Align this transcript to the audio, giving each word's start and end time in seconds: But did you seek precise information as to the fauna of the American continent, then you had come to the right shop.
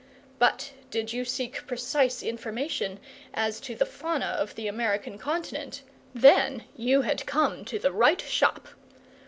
But 0.39 0.71
did 0.89 1.13
you 1.13 1.23
seek 1.23 1.67
precise 1.67 2.23
information 2.23 2.99
as 3.35 3.59
to 3.59 3.75
the 3.75 3.85
fauna 3.85 4.25
of 4.25 4.55
the 4.55 4.67
American 4.67 5.19
continent, 5.19 5.83
then 6.15 6.63
you 6.75 7.01
had 7.01 7.27
come 7.27 7.63
to 7.65 7.77
the 7.77 7.91
right 7.91 8.19
shop. 8.19 8.69